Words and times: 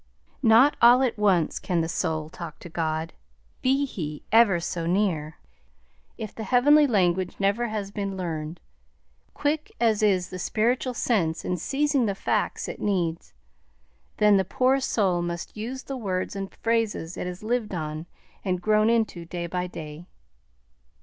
Not 0.41 0.75
all 0.81 1.03
at 1.03 1.15
once 1.19 1.59
can 1.59 1.81
the 1.81 1.87
soul 1.87 2.27
talk 2.31 2.55
with 2.63 2.73
God, 2.73 3.13
be 3.61 3.85
He 3.85 4.23
ever 4.31 4.59
so 4.59 4.87
near. 4.87 5.37
If 6.17 6.33
the 6.33 6.43
heavenly 6.43 6.87
language 6.87 7.35
never 7.37 7.67
has 7.67 7.91
been 7.91 8.17
learned, 8.17 8.59
quick 9.35 9.71
as 9.79 10.01
is 10.01 10.31
the 10.31 10.39
spiritual 10.39 10.95
sense 10.95 11.45
in 11.45 11.55
seizing 11.55 12.07
the 12.07 12.15
facts 12.15 12.67
it 12.67 12.81
needs, 12.81 13.35
then 14.17 14.37
the 14.37 14.43
poor 14.43 14.79
soul 14.79 15.21
must 15.21 15.55
use 15.55 15.83
the 15.83 15.97
words 15.97 16.35
and 16.35 16.51
phrases 16.63 17.15
it 17.15 17.27
has 17.27 17.43
lived 17.43 17.75
on 17.75 18.07
and 18.43 18.59
grown 18.59 18.89
into 18.89 19.23
day 19.25 19.45
by 19.45 19.67
day. 19.67 20.07